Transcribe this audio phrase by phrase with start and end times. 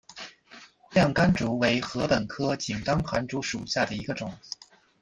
[0.95, 4.33] 亮竿竹为禾本科井冈寒竹属下的一个种。